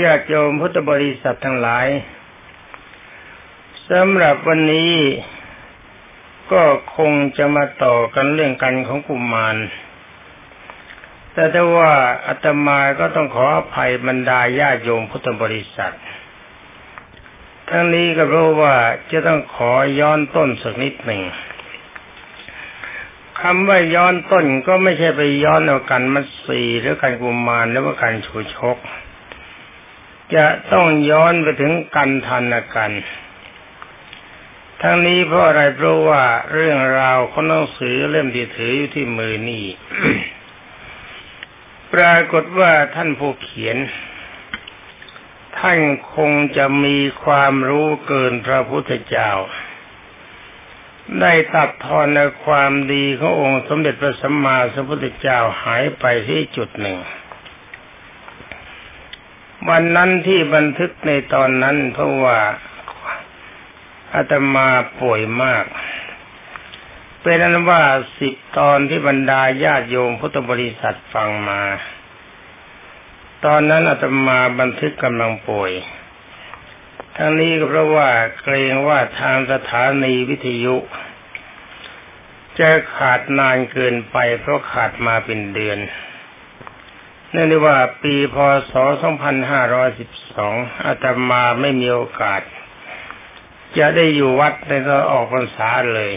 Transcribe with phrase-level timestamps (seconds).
[0.00, 1.86] ญาติโยมพุทธบริษัททั้งหลาย
[3.90, 4.92] สำหรับวันนี้
[6.52, 6.62] ก็
[6.96, 9.56] คงจะมาต่อกันเรื่องกันของกุมมาร
[11.32, 11.92] แต่ถ้าว่า
[12.26, 15.96] อาตมาก็ต้องขออภัยบรรดาญาติโยมพุทธบริษัท
[17.68, 18.74] ทั้งนี้ก็เพราะว่า
[19.10, 21.22] จะต้องขอย้อนต้นสักนิดหนึ่ง
[23.40, 28.78] คำว่าย้อนต้นก็ไม่ใช่ไปย้อนเอากันมัสีหรือกันกุมารหรือว่าการชูชก
[30.36, 32.44] จะต้องย้อนไปถึงกันทัน
[32.76, 32.92] กัน
[34.82, 39.66] ทั้งนี้เพราะอะไรเพราะว่าเรื่องราวของหนังสือเล่มที่ถืออยู่ที่มือนี่
[41.92, 43.78] ปรากฏว่าท่านผู้เขียน
[45.58, 45.78] ท่าน
[46.14, 49.30] คงจะมีความรู้เกินพระพุทธเจ้า
[51.20, 56.98] ได้ตัดทอนในความดีขององค์สมเด็จพระสัมมาสัมพุทธเจ้าหายไปที่จุดหนึ่ง
[59.68, 62.38] วันนั้นที่บันทึกในตอนนั้นเพราะว่า
[64.14, 64.68] อาตมา
[65.00, 65.64] ป่วยมาก
[67.20, 67.82] เป็นนั้นว่า
[68.18, 71.62] สิบตอนที่บรรดาญาติโยมพุทธบริษัทฟังมา
[73.44, 75.72] ตอนนั้นอาตมาบันทึกกำลังป่วย
[77.16, 78.08] ทั้งนี้ก็เพราะว่า
[78.42, 80.76] เกรงว่าทางสถานีวิทยุ
[82.58, 85.78] จะขาดนานเกินไปเพราะขาดมาเป็นเดือน
[87.34, 88.36] เนื่องจากว่าปีพ
[88.70, 88.72] ศ
[89.58, 92.42] 2512 อาตมาไม่มีโอกาส
[93.78, 96.12] จะได้อยู่วัดในตอนออกพรรษาเลย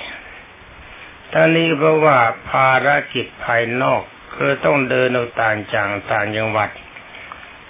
[1.31, 4.01] ทั้งนี้เพราะว่าภารกิจภายนอก
[4.35, 5.07] คือต้องเดิน
[5.41, 6.69] ต่างจังต่างจังหวัด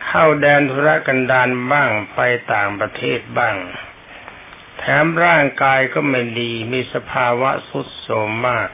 [0.06, 2.20] เข้าแดนธุรกันดารบ้างไป
[2.54, 3.56] ต่างประเทศบ้าง
[4.78, 8.70] แถมร่างกายก็ไม่ดีมีสภาวะสุดโทมมาก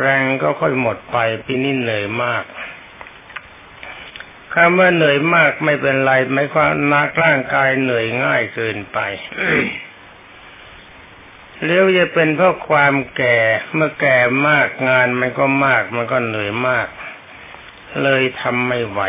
[0.00, 2.44] แรงก็ค่อยหมดไปปีนี้เหนื่อยมาก
[4.54, 8.98] คำว่าเหนื่อยมากไม่เป็นไรไม่ความนักร่างกายเหนื่อยง่ายเกินไป
[11.64, 13.38] เลี้ยวจะเป็นเพราะความแก่
[13.74, 16.88] เมื่อแก่มากงานมันก็มากมันก็เหนื่อยมาก
[18.02, 19.00] เลยทำไม่ไหว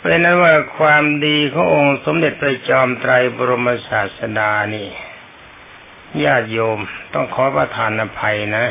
[0.00, 4.88] เป็นนั้นว่าความดีขององค์สมเด็จพระจอมไตรบรมศาสดานี่
[6.24, 6.78] ญาติโยม
[7.14, 8.66] ต้องขอประทานอภัยนะ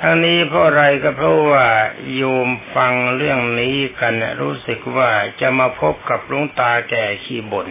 [0.00, 1.66] ทั้งนี้เพราะอะไรก็เพราะว่า
[2.14, 5.10] โยมฟังเรื่องนี้กันรู้สึกว่า
[5.40, 7.68] จะมาพบกับลุงตาแก่ขี้บน่น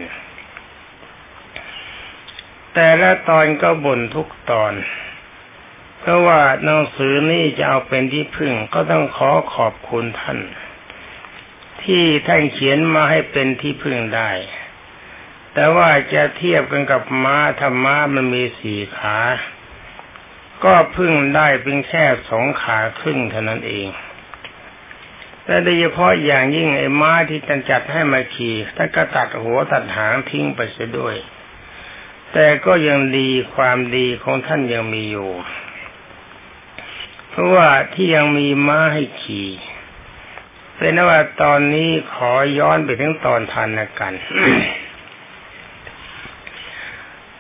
[2.74, 4.74] แต่ละตอนก็บ่นทุกตอน
[6.00, 10.40] เพราะว่าหนังสือนี้จะเอาเป็นที่พึ่งก็ต้องขอขอบคุณท่าน
[11.84, 14.32] ที่ท่านเขียนมาให้เป็นที่พึ่งได้
[15.54, 19.18] แต่ว่าจะเทียบกันกับม้าธรรมะมันมีสี่ขา
[20.64, 23.88] ก็พึ่งได้เป็นแค่สองขาครึ่งเท่านั้นเอง
[25.44, 31.16] แต่โดยเฉพาะอย่างยิ่งไอ้ม้าที่ท่านจัดให้มาขี่ท่านก็ตัดหัวตัดหางทิ้งไปเสียด้วย
[32.34, 35.32] แต่ก็ยังดีความดีของท่านยังมีอยู่
[37.30, 39.50] เพราะว่าที่ยังมีม้าให้ขี่
[40.78, 44.14] เป็นว่าตอนนี้ขอย้อนไปถึงตอนทานกัน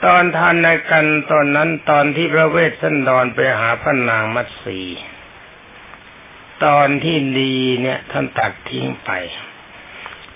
[0.06, 4.80] ตอนทานในกันตอนนั้นตอนที่พระเวสสันดรไปหาพระนางมัตสี
[6.66, 9.10] ตอนที่ดีเนี่ยท่านตัดทิ้งไป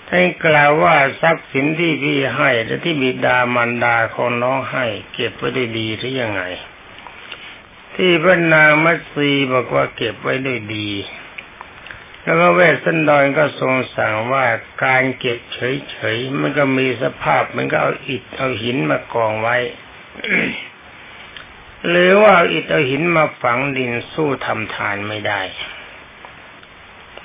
[0.08, 6.42] ท่านกล่าวว่าทรัพย์สินที่พี่ให้และที่บิดามารดาของน้องให้ เก็บไว้ได้ดีหรือยังไง
[7.96, 10.88] ที่พระนางมัตสีบอกว่าเก็บไว้ได้ดี
[12.24, 14.44] แล้วก็เวสสันดรก็ทรงสั่งว่า
[14.84, 19.56] การเก็บเฉยๆมันก็มีสภาพมันก็เอาอิฐเอาหินมากองไว้
[21.88, 25.40] หรือว่าเอาอิฐเอาหินมาฝังดินสู้ทำทานไม่ได้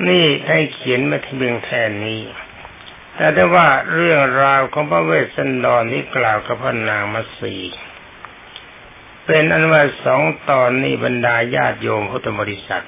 [0.08, 2.22] นี่ให้เขียนมาที่เบืองแทนนี้
[3.16, 7.56] แต่ได้ว่าเรื่องราวของพระเวสสันดรที่กล่าวกับพระนางมัสี
[9.26, 12.86] เป็นอันว่าสองตอนนี้บรรดาญาติโยมพุทธบริษัท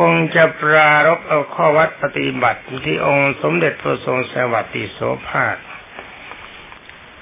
[0.00, 4.98] คงจะปรารบเอาข้อวัดปฏิบัติที่องค์สมเด็จพระทรงสวัสดิโส
[5.28, 5.56] ภาค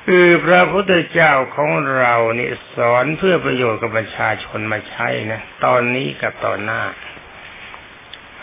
[0.06, 6.82] คือพระพุทธเจ้าของเรานี่สอนเพื่อประโยชน์กับประชาชนมาใช้นะ ตอนนี้กับตอนหน้า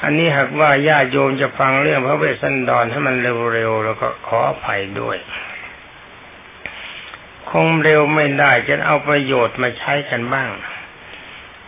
[0.04, 3.16] อันนี้หากว่าญาติโยมจะฟังเรื่องพระเวสสันดรให้มัน
[3.54, 5.18] เร็วๆแล้วก็ขออภัยด้วย
[7.52, 10.50] คงเร็วไม่ได้จะเอาประโยชน์มาใช้กันบ้าง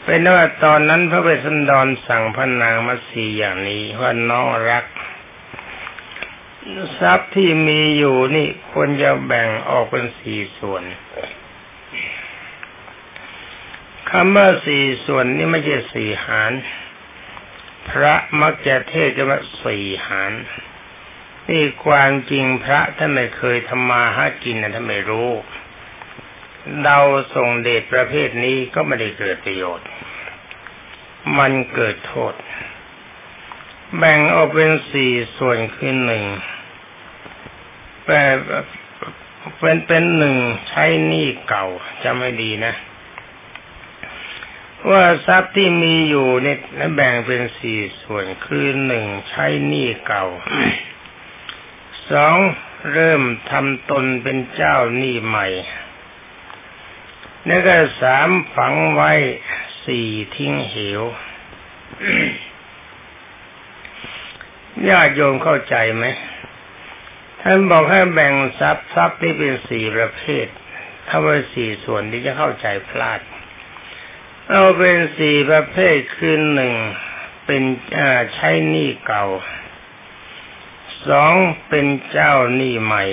[0.09, 4.85] เป็นว่าตอนนั้นพระเวสสันดรสั่งพระนางมัสีอย่างนี้ว่าน้องรัก
[6.99, 10.83] ทรัพย์ที่มีอยู่นี่ควรจะแบ่งออกเป็นสี่ส่วน
[14.09, 16.51] คำว่าสี่ส่วนนี่ไม่ใช่สี่หาร
[17.89, 20.31] พระมักจะเทศกันว่าสี่หาร
[21.49, 25.29] นี่ความจริงพระท่านไม่เคยทำมาหากินนะท่านไม่รู้
[26.83, 26.99] เดา
[27.35, 29.87] ส่งเดชประเภทนี้ก็ไม่ได้เกิดประโยชน์
[31.37, 32.33] มันเกิดโทษ
[33.97, 36.23] แบ่งออกเป็นสี่ส่วนคือหนึ่ง
[38.05, 38.09] แป
[39.59, 40.35] เป็นเป็นหนึ่ง
[40.69, 41.65] ใช้หนี้เก่า
[42.03, 42.73] จะไม่ดีนะ
[44.89, 46.57] ว่าทรัพย์ที่มีอยู่เนี่ย
[46.95, 50.25] แบ่งเป็นสี่ส่วนคือหนึ่งใช้หนี้เก่า
[52.11, 52.35] สอง
[52.93, 55.47] เริ่มทำตนเป็นเจ้าหนี้ใหม่
[57.45, 59.11] แล้วก็สามฝังไว้
[59.87, 61.01] สี่ทิ้งเหว
[64.89, 66.05] ญาติโยมเข้าใจไหม
[67.41, 70.47] ท่านบอกให้แบ่งทรัพย์ทรัพย์ที่เป็นสี่ประเภท
[71.07, 73.19] ถ้าว่าสี่ส่วนที่จะเข้าใจพลาด
[74.49, 76.73] เอาเป็นสี่ประเภทคือหนึ่ง
[77.45, 77.63] เป็น
[78.35, 79.25] ใช้หนี้เก่า
[81.07, 81.33] สอง
[81.67, 83.03] เป็นเจ้าหนี้ใหม่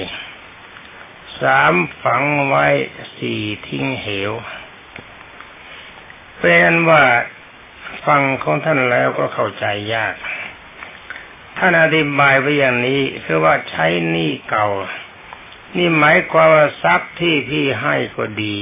[1.41, 2.67] สามฝังไว้
[3.19, 4.33] สี่ทิ้งเหว
[6.47, 7.05] เป็นว่า
[8.07, 9.65] ฟังของท่านแล้วก็เข้าใจ
[9.95, 10.15] ยาก
[11.59, 14.69] ท่านอธิบายไว้อย่างนี้คือว่าใช้หนี้เก่า
[15.77, 18.57] นี่หมายความว่าทรัพย์ที่พี่ให้ก็ดี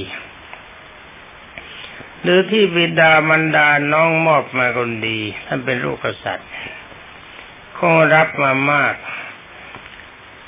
[2.22, 6.50] หรือที่บิดามันดาน้องมอบมาก็ดี ท่านเป็นลูกกษัตริย์
[7.78, 8.94] คงรับมามาก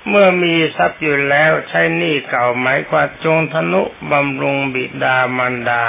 [0.08, 5.84] เมื่อมีทรัพย์อยู่แล้วใช้หนี้เก่าหมายความจงทนุบำรุงบิดามารดา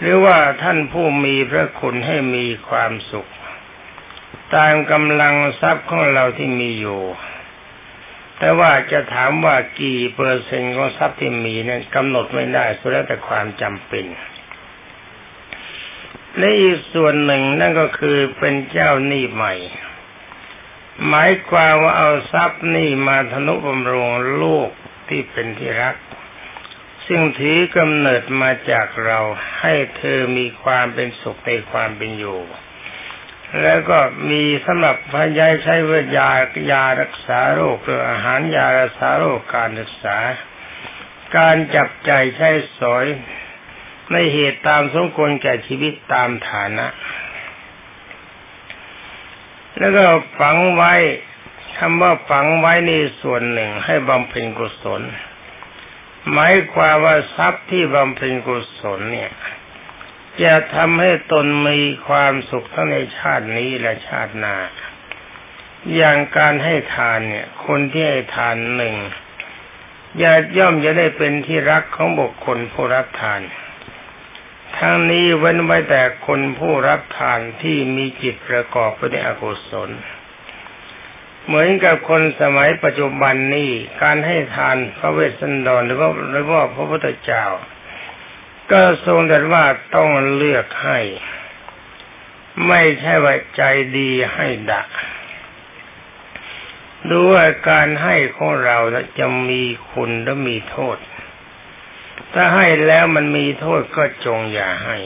[0.00, 3.30] หรือว่าท่านผู้มีพระคุณให้มีความสุข
[4.54, 7.02] ตามกำลังทรัพย์ของเราที่มีอยู่
[8.38, 14.06] แต่ว่าจะถามว่ากี่เปอร์เซ็นต์ของทรัพย์ที่มีนั้นกำหนดไม่ได้สุดแล้วแต่ความจำเป็น
[16.36, 19.54] และอีกส่วนหนึ่งนั่นก็คือเป็นเจ้าหนี้ใหม่
[21.08, 24.08] หมายความว่าเอาทรัพย์นี่มาทนุบำรุง
[24.42, 24.70] ลูก
[25.08, 25.96] ที่เป็นที่รัก
[27.12, 29.18] ซึ่งถือกำเนิดมาจากเรา
[29.58, 32.40] ให้เธอมีความเป็นสุขในความเป็นอยู่
[33.62, 33.98] แล้วก็
[34.30, 36.30] มีสำหรับพยายใช้เวทยา
[36.70, 40.18] ยารักษาโรคหรืออาหารยารักษาโรคการศึกษา
[41.36, 43.04] การจับใจใช้สอย
[44.12, 46.86] ในเหตุตามสมควรแก่ชีวิตตามฐานะ
[49.78, 50.04] แล้วก็
[50.38, 50.94] ฝังไว้
[51.78, 55.02] คำว่าฝังไว้ในส่วนหนึ่งให้บำเพ็ญกุศล
[56.32, 59.32] หมายความว่าทรัพย์ที่บำเพ็ญกุศลเนี่ย
[60.42, 64.56] จะทำให้ตนมีความสุขทั้งในชาตินี้และชาติหน้า
[65.94, 68.96] อย่างการให้ทานเนี่ย คนที่ให้ทานหนึ่ง
[70.22, 73.40] ย่าย่อมจะได้เป็นที่รักของบุคคลผู้รับทาน
[74.78, 79.90] ทั้งนี้เว้นไว้แต่คนผู้รับทานที่มีจิตประกอบไปด้วยอกุศล
[81.52, 83.70] เหมือนกับคนสมัยปัจจุบันนี้
[84.02, 87.44] การให้ทานพระเวสสันดรหรือว่าหรือว่าพระพุทธเจ้า
[88.72, 89.64] ก็ทรงแตรัสว่า
[89.94, 90.98] ต้องเลือกให้
[92.66, 93.62] ไม่ใช่ว่าใจ
[93.98, 94.88] ดีให้ดัก
[97.08, 98.78] ดูว่าการให้ของเรา
[99.18, 100.98] จะมีคุณและมีโทษ
[102.34, 104.98] ถ้าให้แล้วมันมีโทษก็จงอย่าให้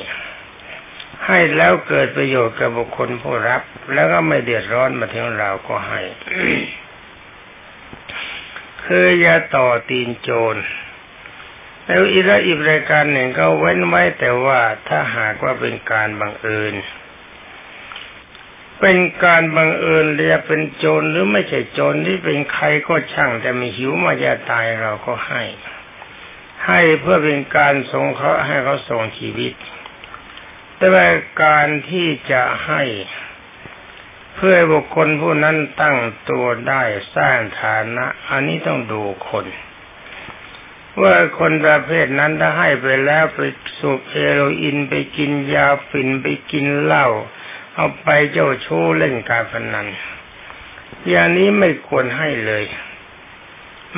[1.26, 3.62] ให้แล้วเกิดประโยชน์กับบุคคลผู้รับ
[3.94, 6.00] แล้วก็ไม่เดือดร้อนมาถึงเราก็ให้
[8.84, 10.56] คืออย่าต่อตีนโจร
[11.87, 16.75] แล้วอีกอีกรายการหนึ่งก็เว้นไว้แต่ว่าถ้าหากว่าเป็นการบังเอิญ
[18.81, 25.43] เป็นการบังเอิญเรียเป็นโจรหรือไม่ใช่โจรที่เป็นใครก็ช่าง แต่มีหิวมาจะตายเราก็ให้
[26.67, 29.55] ให้เพื่อเป็นการสงเคราะห์ให้เขาส่งชีวิต
[30.84, 31.08] แต่ว่า
[31.44, 32.82] การที่จะให้
[34.36, 35.96] เพื่อบุคคลผู้นั้นตั้ง
[36.31, 36.82] ตัวได้
[37.17, 39.46] สร้างฐานะ อันนี้ต้องดูคน
[41.03, 43.41] ว่าคนประเภทนั้นถ้าให้ไปแล้วไป
[43.79, 47.06] สูบเฮโรอีนไปกินยาฝิ่นไปกินเหล้า
[47.74, 49.86] เอาไปเจ้าชู้เล่นการพนัน
[51.08, 52.64] อย่างนี้ไม่ควรให้เลย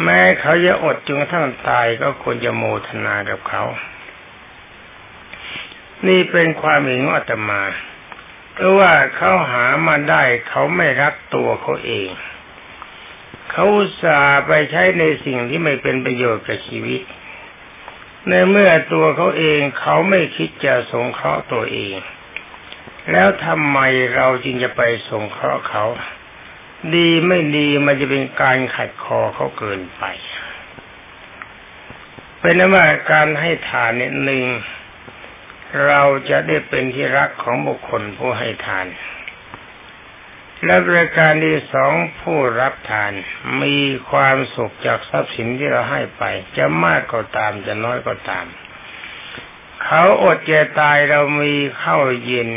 [0.03, 3.65] แม้เขาจะอดจนกระทั่งตายก็ควรจะโมทนากับเขา
[6.09, 7.63] นี่เป็นความเห็นของอาตมา
[8.55, 12.09] เพราะว่าเขาหามาได้เขาไม่รักตัวเขาเอง
[13.51, 13.67] เขา
[14.03, 17.03] สาไปใช้ในสิ่งที่ไม่เป็นประโยชน์กับชีวิต
[18.29, 21.97] ในเมื่อตัวเขาเองเขาไม่คิดจะสงเคราะห์ตัวเอง
[23.13, 23.79] แล้วทำไม
[24.15, 25.85] เราจึงจะไปสงเคราะห์เขา
[26.95, 30.05] ดีไม่ดีมันจะเป็นการขัดคอเขาเกินไป
[32.41, 34.45] เป็นนว่าการให้ทานเนี่ยหนึ่ง
[35.87, 38.87] เราจะได้เป็นที่รักของบุคคลผู้ให้ทาน
[40.65, 43.13] และบริการที่สองผู้รับทาน
[43.63, 43.77] มี
[44.11, 46.23] ความสุขจากทรัพย์สินที่เราให้ไป
[46.57, 48.47] จะมากก็ตามจะน้อยก็ตาม
[49.85, 52.51] เขาอดจะตายเรามีข้าวเย็น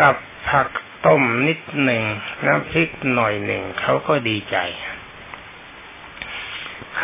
[0.00, 0.16] กับ
[0.48, 0.68] ผัก
[1.06, 2.02] ต้มนิดหนึ่ง
[2.46, 4.56] น้ำพริกหน่อยหนึ่งเขาก็ดีใจ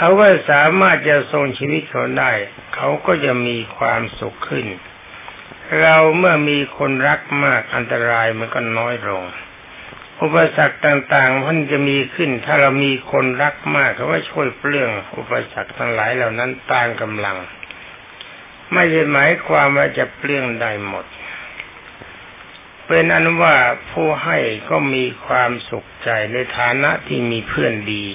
[0.02, 2.32] เขาก็สามารถจะทรงชีวิตเขาได้
[2.74, 4.66] เขาก็จะมีความสุขขึ้น
[5.80, 9.24] เราเมื่อมีคนรักมากอันตรายมันก็น้อยลง
[10.22, 17.36] อุปสรรคต่างๆมันจะมีขึ้น ถ้าเรามีคนรักมากเขาก็ช่วยเปลื้องอุปสรรคทั้งหลายเหล่านั้นตามกำลัง
[18.72, 21.06] ไม่ใช่หมายความว่าจะเปลื้องได้หมด
[22.86, 23.56] เป็นอันว่า
[23.90, 24.38] ผู้ให้
[24.70, 28.06] ก็มีความสุขใจในฐานะที่มีเพื่อนดี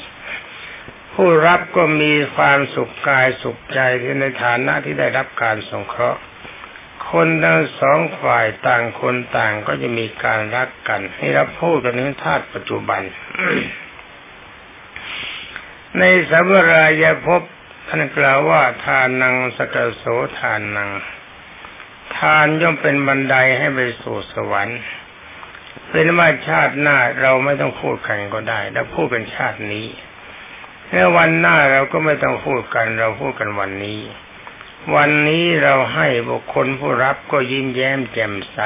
[1.16, 6.20] ผู้รับก็มีความสุขกายสุขใจที่ในฐานะที่ได้รับการสงเคราะห์
[7.12, 13.02] คนทั้งสองฝ่ายต่างคนต่างก็จะมีการรักกัน ให้รับพูดกันในธาตุปัจจุบัน
[16.00, 17.42] ในสัมรายภพ
[17.88, 20.04] ท่านกล่าวว่าทานังสกโส
[20.40, 20.90] ทานนัง
[22.18, 24.80] ทานย่อมเป็นบันไดให้ไปสู่สวรรค์
[25.90, 29.86] เป็นว่าชาติหน้าเราไม่ต้องพูดกันก็ได้เราพูดกันชาตินี้
[30.92, 34.02] ในวันหน้าเราก็ไม่ต้องพูดกัน เราพูดกันวันนี้
[34.96, 38.60] วันนี้เราให้บุคคลผู้รับก็ยิ้มแย้มแจ่มใส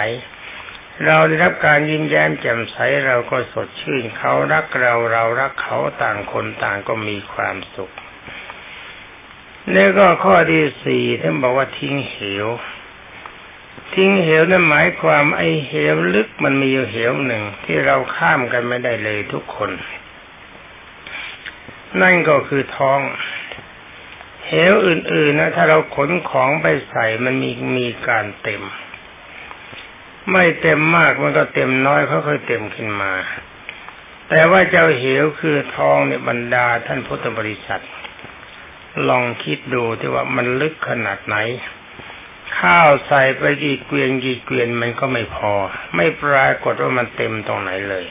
[1.05, 7.91] เราได้รับการยิ้มแย้มแจ่มใสเราก็สดชื่นเขารักเราเรารักเขาต่างคนต่างก็มีความสุข
[9.75, 12.47] นี่ก็ข้อที่สี่ท่านบอกว่าทิ้งเหว
[13.93, 19.71] ทิ้งเหวนั่นหมายความไอ้เหวลึกมันมีอยู่เหวหนึ่งที่เราข้ามกันไม่ได้เลยทุกคน
[22.01, 22.99] นั่นก็คือท้อง
[24.47, 28.61] เหวอื่นๆนะถ้าเราขนของไปใส่มันมีมีการเต็ม
[30.31, 33.13] ไม่เต็มมากมันก็เต็มน้อยค่อยๆเต็มขึ้นมา
[34.29, 37.83] แต่ว่าเจ้าเหวคือท้องเนี่ยบรรดาท่านพุทธบริษัท
[39.09, 41.37] ลองคิดดูที่ว่ามันลึกขนาดไหน
[42.59, 45.53] ข้าวใส่ไปกี่เกวียนกี่เกวียนมันก็ไม่พอ
[45.95, 48.05] ไม่ปรากฏว่ามันเต็มตรงไหนเลย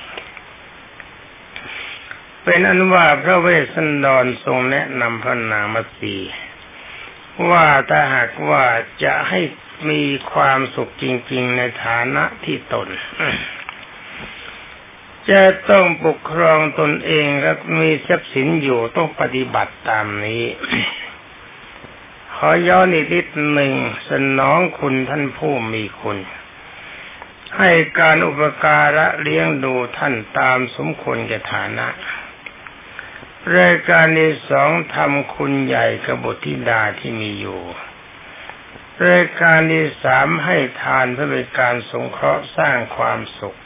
[2.50, 6.16] เป็นอันว่าพระเวสสันดรทรงแนะนำพระนางมัสี
[7.50, 8.64] ว่าถ้าหากว่า
[9.04, 9.40] จะให้
[9.90, 10.02] มี
[10.32, 12.88] ความสุขจริง ๆ ในฐานะที่ตน
[15.30, 20.44] จะต้องปกครองตนเองและมีทรัพย์สินอยู่ต้องปฏิบัติตามนี้
[22.34, 23.72] ขอย้อนอีกนิดหนึ่ง
[24.10, 26.18] สนองคุณท่านผู้มีคุณ
[27.58, 31.88] ให้การอุปการะเลี้ยงดูท่านตามสมควรแก่ฐานะ
[33.56, 37.62] รายการที่สองทำคุณใหญ่กับบุตรธิดาที่มีอยู่
[39.08, 43.58] รายการที่สามให้ทานเพื่อเป็นการสงเคราะห์สร้างความสุข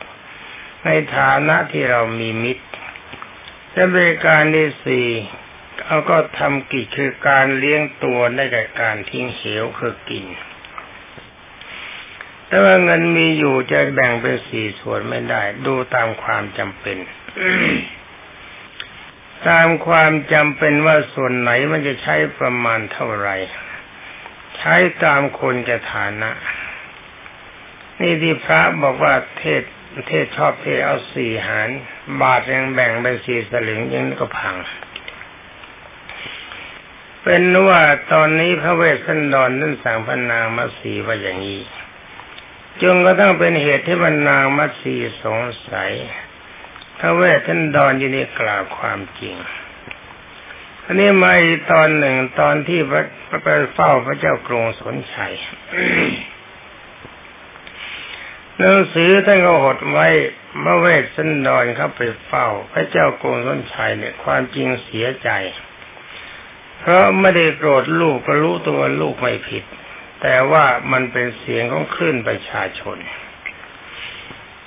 [0.84, 2.66] ในฐานะที่เรามีมิตร
[3.72, 5.06] และรายการที่สี่
[5.80, 10.26] เขาก็ทำกิจคือการเลี้ยงตัวได้กับการทิ้งเหวคือกิน
[12.46, 16.96] แต่ว่าเงินมีอยู่จะแบ่งเป็นสี่ส่วนไม่ได้ ดูตามความจำเป็น
[19.48, 23.36] ตามความจำเป็นว่าส่วนไหนมันจะใช้ประมาณเท่าไหร่
[24.58, 26.30] ใช้ตามคนจะฐานะ
[28.00, 29.62] นี่ที่พระบอกว่าเทศ
[30.08, 31.68] เทศชอบเทศเอาสี่หาร
[32.20, 34.56] บาทยังแบ่งเป็นสี่สลึงยังก็พัง
[37.22, 37.80] เป็นว่า
[38.12, 41.62] ตอนนี้พระเวสสันดรนั้นสั่งพระนางมัสีว่าอย่างนี้
[42.82, 45.38] จงก็ต้องเป็นเหตุที่พระนางมัสีสง
[45.70, 45.92] สัย
[47.04, 49.36] พระเวสสันดรยินดีกล่าวความจริง
[50.84, 53.04] อันนี้มาอีกตอนหนึ่งตอนที่พระ
[53.42, 55.34] ไปเฝ้าพระเจ้ากรุงสนชัย
[58.58, 60.06] หนังสือท่านก็หดไว้
[60.60, 65.30] เมื่อเวสสันดรเข้าไปเฝ้า พระเจ้ากรุงสนชัยเนี่ยความจริงเสียใจ
[66.78, 69.64] เพราะไม่ได้โกรธลูกก็รู้ตัวลูกไม่ผิด
[70.22, 72.98] แต่ว่ามันเป็นเสียงของคลื่นประชาชน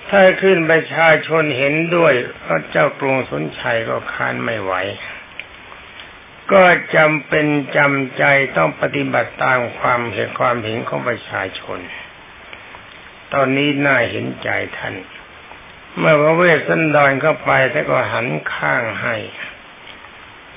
[0.09, 2.13] ถ้าขึ้นประชาชนเห็นด้วย
[2.45, 4.73] พระเจ้ากรุงสนชัยก็ค้านไม่ไหว
[6.51, 6.63] ก็
[6.95, 7.45] จำเป็น
[7.77, 8.23] จำใจ
[8.57, 11.79] ต้องปฏิบัติตามความเห็นความเห็นของประชาชน
[13.33, 14.95] ตอนนี้น่าเห็นใจท่าน
[15.97, 19.15] เมื่อพระเวสสันดรเข้าไปแต่ก็หันข้างให้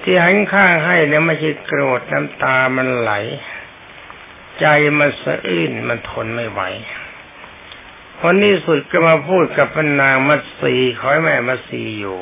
[0.02, 3.12] ที่หันข้างให้เนี่ยไม่ใช่โกรธน้ำตามันไหล
[4.61, 4.67] ใจ
[4.99, 6.62] มันสะอื้นมันทนไม่ไหว
[8.20, 12.18] คนนี้สุดก็มาพูดกับพนางมัตสีขอให้แม่มัตสีอยู่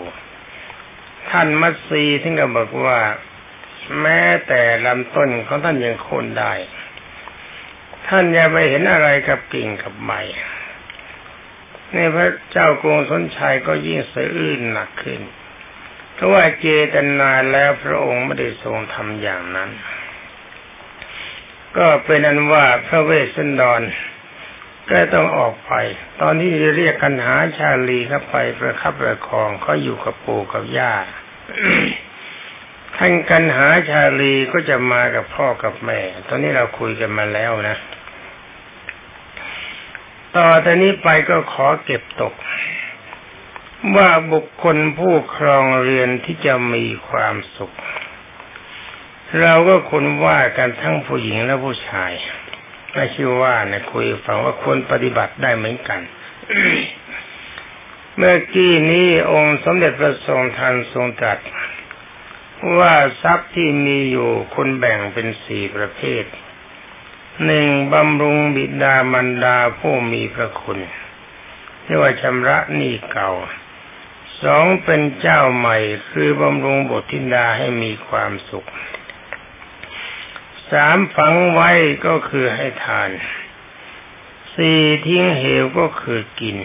[1.30, 3.00] ท่านมัตสีท่านก็บอกว่า
[4.00, 6.52] แม้แต่ลำต้นของท่านยังโค่นได้
[8.08, 10.12] ท่านอย่าไปเห็นอะไรกับกิ่งกับใบ
[11.94, 15.20] นี่พระเจ้ากรุงสนชัยก็ยิ่งสะอื้นหนักขึ้น
[16.14, 19.70] เพราะว่าเจตนาแล้วพระองค์ไม่ได้ทรงทำอย่างนั้น
[21.76, 23.82] ก็เป็นนั้นว่าพระเวสสันดร
[24.90, 25.73] ก็ต้องออกไป
[26.21, 30.95] ตอนที่จะเรียกกันหาชาลีเข้าไปประคับประคองเขาอยู่กับปู่กับย่า
[32.97, 37.76] ท่านกันหาชาลีก็จะมากับพ่อกับแม่ ตอนนี้เราคุยกันมาแล้วนะ
[40.37, 42.35] ต่อแต่นี้ไปก็ขอเก็บตก
[43.97, 47.73] ว่าบุคคลผู้ครองเรือนที่จะมีความสุข
[49.40, 52.12] เราก็คนว่ากันทั้งผู้หญิงและผู้ชาย
[52.96, 56.00] ไม่ชื่อว่านะคุยฟังว่าควรปฏิบัติได้เหมือนกัน
[58.16, 61.38] เมื่อกี้นี้องค์สมเด็จพระทรงทันทรงตรัส
[62.78, 66.24] ว่าทรัพย์ที่มีอยู่คนแบ่งเป็นสี่ประเภท
[67.44, 70.78] หนึ่งบำรุงบิดามันดาผู้มีพระคุณ
[71.84, 73.30] เรียกว่าชำระหนี้เก่า
[74.42, 75.76] สองเป็นเจ้าใหม่
[76.10, 78.68] คือบำรุงบททินดาให้มีความสุข
[80.73, 81.70] สามฝังไว้
[82.06, 83.11] ก็คือให้ทาน
[84.54, 86.56] สี่ทิ้งเหวก็คือกิน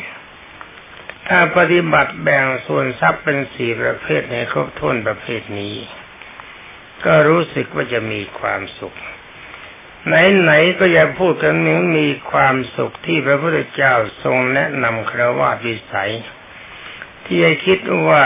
[1.28, 5.76] ถ้าปฏิบัติแบ่งส่วนทรัพย์เป็นสี่ประเภทในครบถ้วนประเภทนี้
[7.06, 8.96] ก็รู้สึกว่าจะมีความสุข
[10.08, 13.94] ไหนๆก็อย่าพูดกันนึงมีความสุขที่พระพุทธเจ้า
[14.24, 16.14] ทรงแนะนำครวาวิสัย
[17.26, 18.24] ที่ให้คิดว่า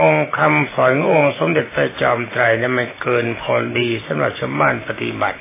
[0.00, 5.40] องค์คำสอนองค์สมเด็จพระจอมไตรนั้นมันเกินพอดีสำหรับชาวบ้านปฏิบัติ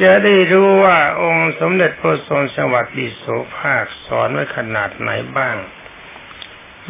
[0.00, 3.24] จะได้รู้ว่าองค์สมเด็จพระทรงสวัสดิโส
[3.56, 5.56] ภาคสอนไว้ขนาดไหนบ้าง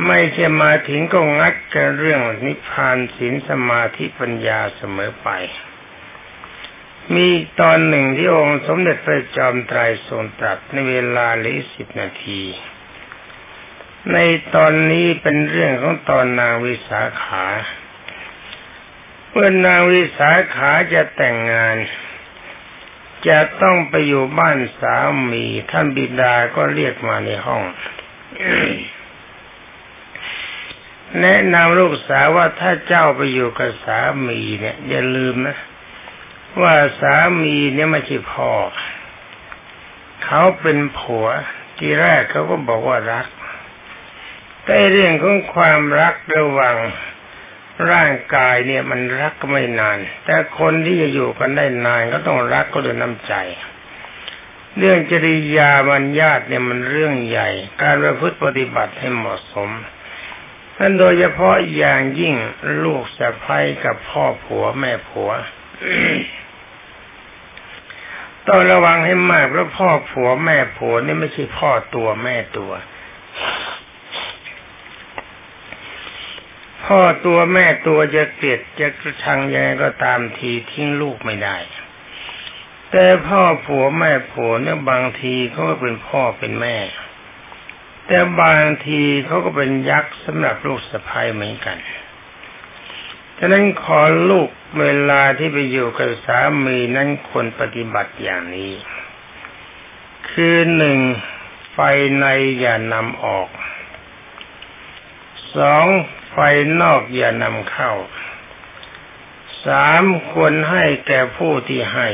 [0.06, 5.28] ไม่ใช่มาถึงก็งัดกันเรื่องนิพพานศีลสมาธิปัญญาเสมอไป
[7.14, 7.28] มี
[7.60, 12.42] ตอนหนึ่งที่องค์สมเด็จพระจอมไตรทรงตรัสในเวลาลิสิบนาที
[14.12, 14.18] ใน
[14.54, 17.46] ตอนนี้เป็นเรื่องของตอนนางวิสาขา
[19.30, 21.76] เมื่อนางวิสาขาจะแต่งงาน
[23.28, 24.96] จะต้องไปอยู่บ้านสา
[25.30, 27.62] มีท่านบิดาก็เรียกมาในห้อง
[31.20, 35.56] แนะนำลูกสาวว่าถ้าเจ้าไปอยู่กับสามีเนี่ยอย่าลืมนะ
[36.62, 38.52] ว่าสามีเนี่ยไม่ใช่พ่อ
[40.24, 41.26] เขาเป็นผัว
[41.78, 43.26] ทีแรกเขาก็บอกว่ารัก
[44.64, 46.76] แต่เรื่องของความรักระหว่าง
[47.90, 53.34] ร่างกายเนี่ยมันรักไม่นาน แต่คนที่จะอยู่กันได้นานก็ต้องรักก็ด้วยน้ำใจ
[54.78, 57.48] เรื่องจริยาบัญญัติเนี่ยมันเรื่องใหญ่
[57.82, 59.70] การประพฤติปฏิบัติให้เหมาะสม
[60.78, 62.34] นั่นโดยเฉพาะอย่างยิ่ง
[62.84, 65.30] ลูกสะใภ้กับพ่อผัวแม่ผัว
[68.48, 72.72] ต้องระวังให้มากเพราะพ่อผัวแม่ผัวนี่ไม่ใช่พ่อตัวแม่ตัว
[76.84, 81.56] พ่อตัวแม่ตัวจะเกลียดจะกระชังยังไงก็ตามทีทิ้งลูกไม่ได้
[82.90, 86.76] แต่พ่อผัวแม่ผัวเนี่ยบางทีเขาก็เป็นพ่อเป็นแม่
[88.06, 91.78] แต่บางทีเขาก็เป็นยักษ์สำหรับลูกสะพ้ายเหมือนกัน
[93.38, 94.48] ฉะนั้นขอลูก
[94.80, 98.72] เวลาที่ไปอยู่กับสามีนั้นควรปฏิบัติอย่างนี้
[100.30, 100.98] คือหนึ่ง
[101.72, 101.78] ไฟ
[102.20, 102.26] ใน
[102.58, 103.48] อย่านำออก
[105.56, 105.86] สอง
[106.36, 106.42] ไฟ
[106.82, 107.92] นอกอย่านำเข้า
[109.66, 112.08] สามควรให้แก่ผู้ที่ให้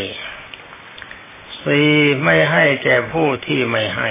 [1.65, 1.93] สี่
[2.25, 4.11] ไม่ให้แก่ผู้ที่ไม่ให้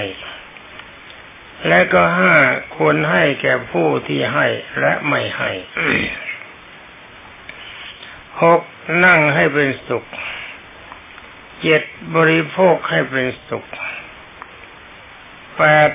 [1.68, 2.34] และก็ห้า
[2.76, 4.46] ควรให้แก่ผู้ที่ให้
[4.80, 5.50] และไม่ให้
[8.42, 8.62] หก
[9.04, 10.04] นั่งให้เป็นสุข
[11.62, 11.82] เจ็ด
[12.16, 13.64] บริโภคให้เป็นสุข
[15.56, 15.90] แปด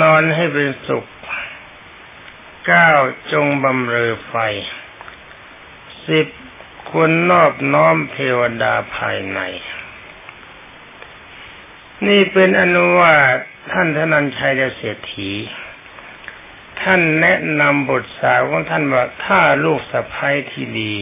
[0.00, 1.04] นอนให้เป็นสุข
[2.68, 2.92] เก้า
[3.32, 4.34] จงบำเรอไฟ
[6.06, 6.26] สิบ
[6.90, 9.40] ควรนอบน้อมเทวดาภายใน
[12.06, 13.14] นี่เป็นอนุว่า
[13.70, 15.30] ท่านธนัญชัยเศรษฐี
[16.80, 20.94] ท่านแนะนำบทสาวของท่านว่าถ้าลูกสะพ้ายที่ดี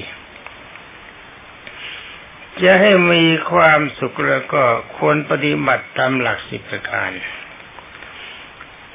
[2.62, 4.64] จะให้มีความสุขแล้วก็
[4.96, 7.10] ควรปฏิบัติตามหลักสิบประการ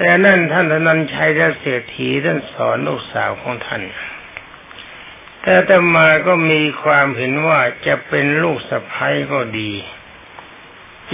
[0.04, 3.84] แต่นั่นท่านธนันชัยเศรษฐีท่านสอนลูกสาวของท่าน
[5.42, 9.72] แต่แต่มาก็มีความเห็นว่าจะเป็นลูกสะพ้ายก็ดี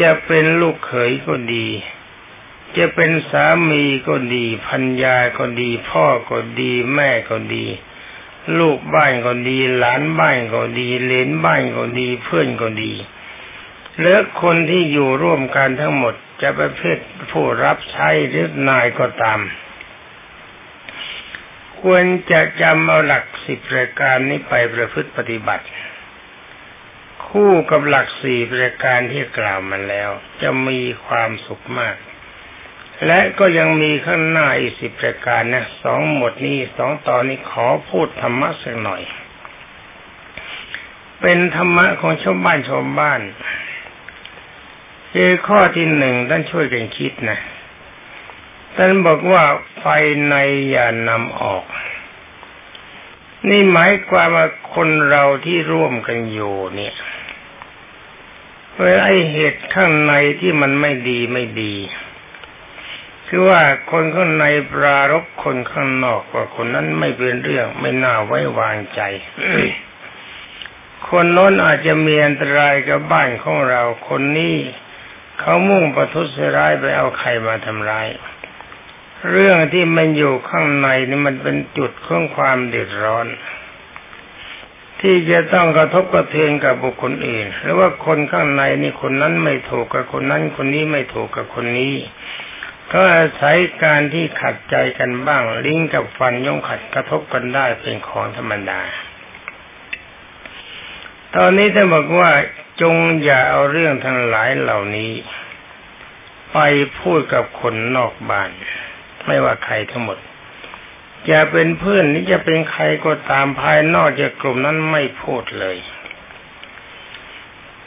[0.01, 1.67] จะเป็นลูกเขยก็ดี
[2.77, 7.65] จะเป็นสามีก็ดีพัญญาก็ดี พ่อก็ดี แม่ก็ดี
[8.59, 12.93] ลูกบ้านก็ดี หลานบ้านก็ดี เลนบ้านก็ดี เพื่อนก็ดี
[13.99, 16.97] หรือคนที่อยู่ร่วมกันทั้งหมด จะประเภท
[17.31, 19.39] ผู้รับใช้หรือนายก็ตาม
[21.79, 25.65] ควรจะจำเอาหลักสิบรายการนี้ไปประพฤติปฏิบัติ
[27.27, 30.09] คู่กับหลักสี่รายการที่กล่าวมาแล้ว
[30.41, 31.95] จะมีความสุขมาก
[33.05, 39.01] และก็ยังมีข้างหน้าอีกสิบรายการนะสองหมดนี้สองตอนนี้ขอพูดธรรมะสักหน่อย
[41.21, 43.21] เป็นธรรมะของชาวบ้านชาวบ้าน
[45.19, 47.39] คือข้อที่หนึ่งท่านช่วยกันคิดนะ
[48.75, 49.43] ท่านบอกว่า
[49.79, 49.85] ไฟ
[50.29, 50.35] ใน
[50.69, 51.65] อย่านำออก
[53.49, 56.95] นี่หมายความว่าคนเราที่ร่วมกันอยู่เนี่ย
[58.81, 61.75] เวลาไอเหตุข้างในที่มันไม่ดีไม่ดี
[63.27, 69.01] คือว่าคนข้างในปรารบคนข้างนอกว่าคนนั้นไม่เป็นเรื่องไม่น่าไว้วางใจ
[71.07, 74.57] คนโน้นอาจจะมีอันตรายกับบ้านของเรา คนนี้
[75.39, 78.07] เขามุ่งประทุษร้ายไปเอาใครมาทำร้าย
[79.31, 83.27] เรื่องที่มันอยู่ข้างในนี่มันเป็นจุดของความเดือดร้อน
[85.01, 91.93] ที่จะต้องกระทบกระเทือนกับบุคคลอื่น หรือว่าคนข้างในนี่คนนั้นไม่ถูกกับคนนั้น คนนี้ไม่ถูกกับคนนี้
[92.93, 98.81] ก็อาศัยการที่ขัดใจกันบ้าง ลิงกับฟันย่อมขัดกระทบกันได้เป็นของธรรมดา
[101.35, 102.31] ตอนนี้ท่านบอกว่า
[102.81, 105.11] จงอย่าเอาเรื่องทั้งหลายเหล่านี้
[106.53, 106.57] ไป
[106.99, 108.49] พูดกับคนนอกบ้าน
[109.25, 110.17] ไม่ว่าใครทั้งหมด
[111.29, 115.77] จะเป็นเพื่อนนี่จะเป็นใครก็ตามภายนอกจากกลุ่มนั้นไม่พูดเลย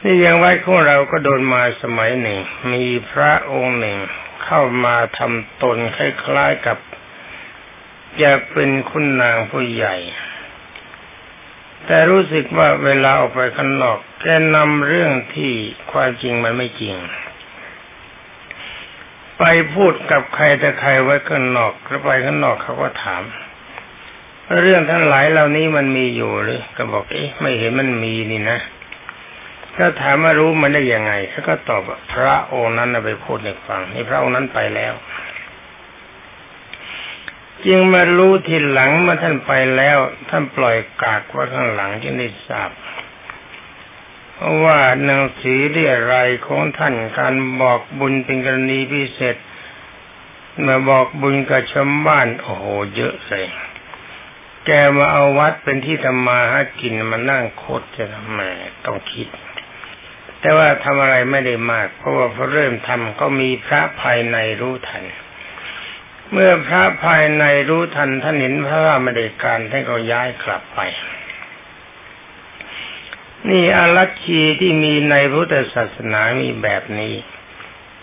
[0.03, 2.39] นี่ยังไว้ของเราก็โดนมาสมัยหนึ่ง
[2.73, 3.99] มีพระองค์หนึ่ง
[4.45, 6.79] เข้ามาทำตนคล้ายๆกับ
[8.19, 9.97] อยากเป็นคุณนางผู้ใหญ่
[11.87, 15.53] แต่รู้สึกว่าเวลาออกไปข้างนอกแกนำเรื่องที่
[15.93, 16.97] ความจริงมันไม่จริง
[19.39, 23.23] ไปพูดกับใครแต่ใครไว้ข้างนอกแล้วไปข้างนอกเขาก็ถาม
[24.63, 28.59] เรื่องทั้งหลายเหล่านี้มันมีอยู่หรือก็บอกเอ๊ะไม่เห็นมันมีนี่นะ
[29.77, 34.93] ถ้าถามว่ารู้มันได้ยังไงเขาก็ตอบว่าพระองค์นั้นไปพูดให้ฟังนี่พระองค์นั้นไปแล้ว
[37.67, 42.71] จึงมารู้ทีหลังเมื่อท่านไปแล้ว ท่านปล่อยกากไว้ข้างหลังจึงได้ทราบ
[44.35, 49.37] เพราะว่าหนังสือเรียรายของท่านการบอกบุญเป็นกรณีพิเศษ
[50.67, 52.65] มาบอกบุญกับชาวบ้านโอ้โห
[52.97, 53.47] เยอะเลย
[54.67, 58.41] แกมาเอาวัดเป็นที่ทำมาหากินมานั่งโคตรจะทำไม
[58.85, 59.29] ต้องคิด
[60.41, 65.05] แต่ว่าทำอะไรไม่ได้มาก เพราะว่าพอเริ่มทำก็มีพระภายในรู้ทัน
[66.33, 70.81] เมื่อพระภายในรู้ทันท่านเห็นพระว่าไม่ได้การท่านก็ย้ายกลับไป
[73.49, 77.15] นี่อารัชชีที่มีในพุทธศาสนามีแบบนี้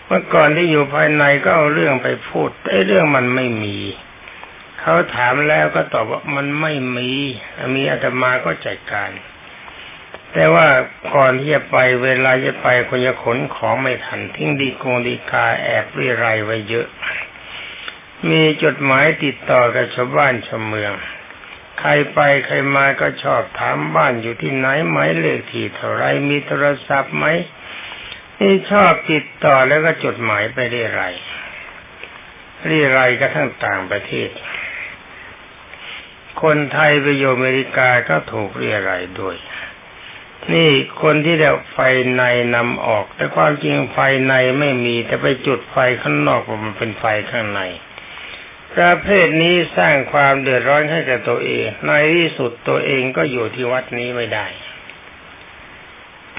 [0.06, 3.78] เมื่อก่อนที่อยู่ภายในก็เอาเรื่องไปพูดไอ้เรื่องมันไม่มี
[4.80, 7.10] เขาถามแล้วก็ตอบว่ามันไม่มี
[7.74, 9.10] มีอาตมาก็จัดการ
[10.32, 10.66] แต่ว่า
[11.14, 16.86] ก่อนที่จะไปเวลาจะไปคนจะขนของไม่ทันทิ้งดีโกงดีกาแอบวิไรไว้เยอะ
[18.30, 20.92] มีจดหมายติดต่อกับชาวบ้านชาวเมือง
[21.78, 27.26] ใครไปใครมาก็ชอบถามบ้านอยู่ที่ไหนไหมเลขที่เท่าไรมีโทรศัพท์ไหม
[28.40, 31.04] นี่ชอบติดต่อแล้วก็จดหมายไปเรื่อยไร
[32.64, 34.30] เรื่อยไรก็ทั้งต่างประเทศ
[36.42, 39.36] คนไทยไปอยู่อเมริกาก็ถูกเรียรายด้วย
[40.52, 40.70] นี่
[41.02, 41.78] คนที่เดาไฟ
[42.16, 42.22] ใน
[42.54, 47.60] นำออก แต่ความจริงไฟในไม่มีแต่ไปจุดไฟข้างนอกมันเป็นไฟข้างใน
[48.76, 54.46] ประเภทนี้สร้างความเดือดร้อนให้กับตัวเอง ในที่สุดตัวเองก็อยู่ที่วัดนี้ไม่ได้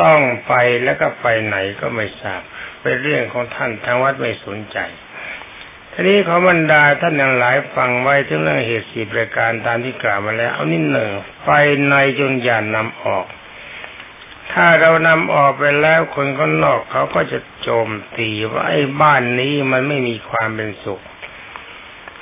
[0.02, 2.42] ต้องไปแล้วก็ไปไหนก็ไม่ทราบ
[2.82, 4.78] เป็นเรื่องของท่านทางวัดไม่สนใจ
[5.94, 11.12] ทีนี้ขอบรรดาท่านยังหลายฟังไว้ถึงเรื่องเหตุสีประการตามที่กล่าวมาแล้ว เอานิดหนึ่ง
[11.44, 11.48] ไฟ
[11.90, 13.26] ในจนอย่านนำออก
[14.52, 21.02] ถ้าเรานำออกไปแล้วคนข้างนอกเขาก็จะโจมตีว่าไอ้บ้านนี้มันไม่มีความเป็นสุข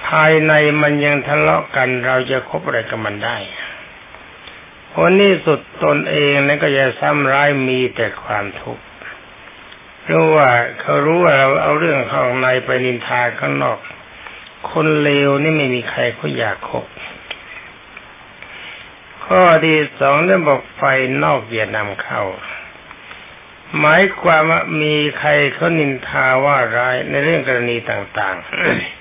[0.07, 3.37] ภายในมันยังทะเลาะกันเราจะคบอะไรกับมันได้
[4.91, 8.83] ผลนี้สุดตนเองนั้นก็จะซ้ำร้ายมีแต่ความทุกข์
[10.09, 13.79] รู้ว่าเขารู้ว่าเราเอาเรื่องข้างในไปนินทาข้างนอก
[14.69, 16.85] คนเลวนี่ไม่มีใครเขาอยากคบ
[19.25, 20.83] ข้อที่สองเรื่องบอกไฟ
[21.23, 22.23] นอกอย่านำเข้า
[23.79, 28.96] หมายความว่ามีใครเขานินทาว่าร้ายในเรื่องกรณีต่าง ๆ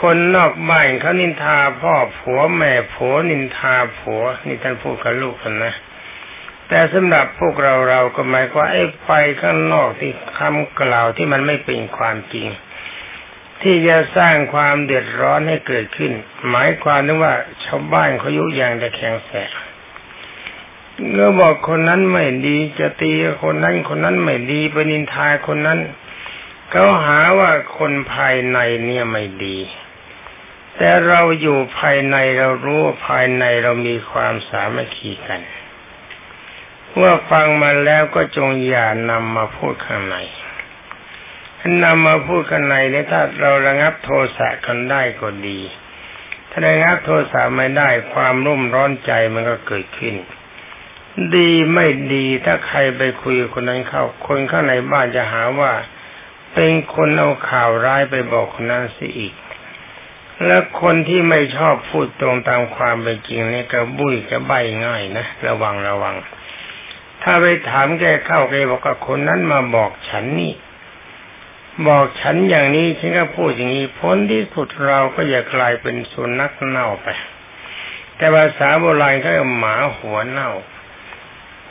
[0.00, 5.74] คนนอกบ้านเขานินทาพ่อผัวแม่ผัวนินทาผัว นี่ท่านพูดกับลูกกันนะ
[6.68, 9.08] แต่สำหรับพวกเราเราก็หมายว่าไอ้ไฟ
[9.40, 12.48] ข้างนอกที่คำกล่าวที่มันไม่เป็นความจริง
[13.62, 16.12] ที่จะสร้างความเดือดร้อนให้เกิดขึ้น
[16.48, 17.34] หมายความนึกว่า
[17.64, 19.50] ชาวบ้านเขายุยางจะแข็งแสบ
[21.16, 23.12] ก็บอกคนนั้นไม่ดีจะตี
[23.44, 25.78] คนนั้นคนนั้นไม่ดีไปนินทาคนนั้น
[26.70, 29.58] เขาหาว่าคนภายในเนี่ยไม่ดี
[30.78, 35.40] แต่เราอยู่ภายในเรารู้ภายในเรามีความสามัคคีกัน
[36.94, 40.16] เมื่อฟังมาแล้วก็จงอย่านำมาพูดข้างใน
[41.84, 45.60] นำมาพูดข้างในเนี่ยถ้าเราระงับโทสะกันได้ก็ดี
[46.50, 50.14] ถ้าระงับโทสะไม่ได้ความรุ่มร้อนใจมันก็เกิดขึ้น
[51.36, 55.72] ดีไม่ดีถ้าใครไปคุยคนนั้นเข้า คนข้างในบ้านจะหาว่า
[56.54, 59.34] เป็นคนเอาข่าวร้ายไปบอกคนนั้นสิอีก
[60.46, 64.52] และคนที่ไม่ชอบพูดตรงตามความเป็นจริงนี่ก็บุ้ยก็ใบ
[64.84, 66.16] ง่ายนะระวังระวัง
[67.22, 70.54] ถ้าไปถามแกเข้าแกบอกว่าคนนั้นมาบอกฉันนี่
[71.88, 77.08] บอกฉันอย่างนี้ฉันก็พูดอย่างนี้พ้นที่สุดเราก็อย่ากลายเป็นสุนัขเน่าไป
[78.16, 80.50] แต่ภาษาโบราณเขาเรียกหมาหัวเน่า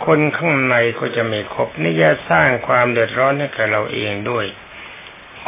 [0.06, 4.46] คนข้างในก็จะไม่ครบนี่จะสร้างความเดือดร้อนให้กับเราเองด้วย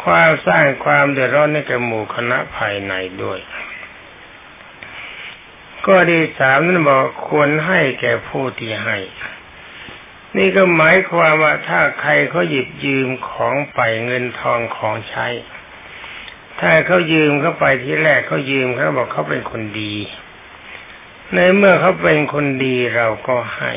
[0.04, 3.40] ความสร้างความเดือดร้อนให้กับหมู่คณะภายในด้วย
[5.86, 8.96] ก็ดีสามนั้นบอกควรให้แก่ผู้ที่ให้
[10.36, 15.28] นี่ก็หมายความว่าถ้าใครเขาหยิบยืมของไปเงินทองของใช้
[16.60, 19.94] ถ้าเขายืมเข้าไปที่แรกเขายืมเขาบอกเขาเป็นคนดี
[21.34, 23.74] ในเมื่อเขาเป็นคนดีเราก็ให้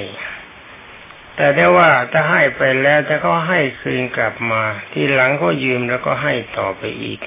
[1.35, 7.19] แต่ได้ว่าถ้าให้ไปแล้วถ้าเขาให้คืนกลับมา ที่หลังเขายืมแล้วก็ให้ต่อไปอีก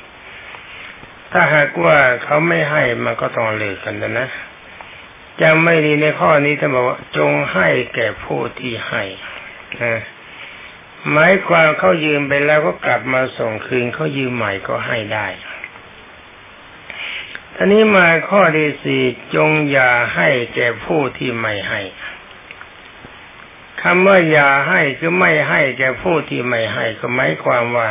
[1.32, 4.28] ถ้าหากว่าเขาไม่ให้มันก็ต้องเลิกกันนะ
[5.42, 9.02] จำไม่ดีในข้อนี้ท่านบอกว่าจงให้แก่ผู้ที่ให้
[11.10, 15.26] หมายความเขายืมไปแล้วก็กลับมาส่งคืนเขายืมใหม่ก็ให้ได้
[17.54, 19.02] ท่านี้มาข้อที่สี่
[19.34, 21.80] จงอย่าให้แก่ผู้ที่ไม่ให้
[23.88, 27.88] คำว่าอย่าให้คือไม่ให้แก่ผู้ที่ไม่ให้ก็หมายความว่า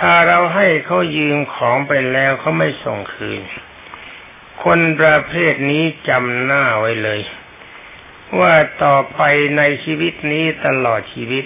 [0.00, 3.40] ถ้าเราให้เขายืมของไปแล้วเขาไม่ส่งคืน
[4.64, 7.20] คนประเภทนี้จำหน้าไว้เลย
[8.40, 9.20] ว่าต่อไป
[9.56, 11.44] ในชีวิตนี้ตลอดชีวิต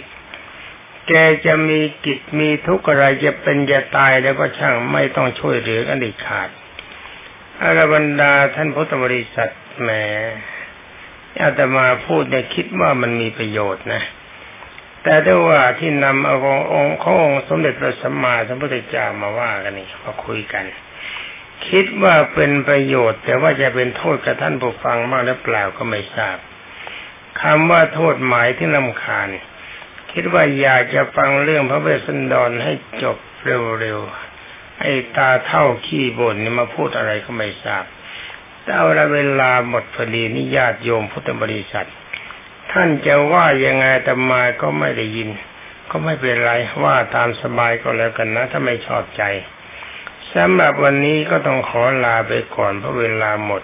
[1.09, 1.13] แก
[1.47, 6.49] จะมีกิจมีทุกข์อะไรจะเป็นจะตายแล้วก็ช่างไม่ต้องช่วยเหลือกันดิขาด
[7.61, 9.91] อรบรรดาท่านพุทธบริษัทแหม
[11.43, 14.03] อาตมาพูดเนี่ยคิดว่ามันมีประโยชน์นะ
[15.03, 16.37] แต่ด้วยว่าที่นำเอา
[16.75, 20.65] องค์ขององค์สมเด็จพระสัมมาสัมพุทธเจ้ามาว่ากันนี่มาคุยกัน
[21.69, 26.37] คิดว่าเป็นประโยชน์ แต่ว่าจะเป็นโทษกับท่านผู้ฟังมากหรือเปล่าก็ไม่ทราบ
[27.41, 29.29] คำว่าโทษหมายที่ลำคาญ
[30.13, 33.19] คิดว่าอยากจะฟังเรื่องพระเวสสันดรให้จบ
[33.81, 37.85] เร็วๆไอ้ตาเท่าขี้บ่นนี่มาพูดอะไรก็ไม่ทราบ
[38.73, 41.89] เอาละเวลาหมดพอดีนิญาติโยมพุทธบริษัท
[42.73, 45.31] ท่านจะว่ายังไงแต่มาก็ไม่ได้ยิน
[45.91, 46.53] ก็ไม่เป็นไร
[46.83, 49.23] ว่าตามสบายก็แล้วกันนะ ถ้าไม่ชอบใจ
[50.35, 53.63] สำหรับวันนี้ก็ต้องขอลาไปก่อนเพราะเวลาหมด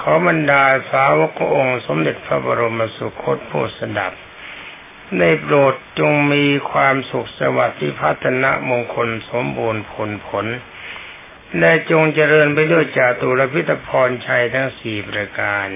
[0.00, 4.12] ขอบรรดาสาวกองค์สมเด็จพระบรมสุคตผู้สดับ
[5.18, 10.46] ได้โปรดจงมีความสุขสวัสดิพัฒนะมงคลสมบูรณ์ผลผล
[11.58, 15.68] และจงเจริญไปด้วยจาตุรพิธพรชัยทั้งสี่ประการ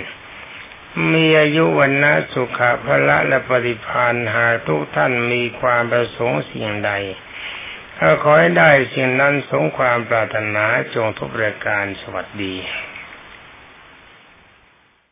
[1.13, 6.93] มีอายุวันนะสุขะพละและปฏิพานหากทุกท่านมีความประสงค์สิ่งใด
[8.23, 12.55] ขอให้ได้สิ่งนั้นสงความปรารถนาจงทุกประการสวัสดี